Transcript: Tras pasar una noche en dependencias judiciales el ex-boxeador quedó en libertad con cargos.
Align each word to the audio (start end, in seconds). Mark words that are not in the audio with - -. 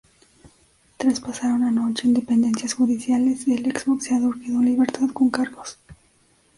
Tras 0.97 1.19
pasar 1.19 1.51
una 1.51 1.69
noche 1.69 2.07
en 2.07 2.15
dependencias 2.15 2.73
judiciales 2.73 3.47
el 3.47 3.67
ex-boxeador 3.67 4.41
quedó 4.41 4.53
en 4.57 4.65
libertad 4.65 5.09
con 5.13 5.29
cargos. 5.29 5.77